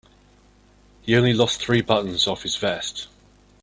[1.03, 3.07] He only lost three buttons off his vest.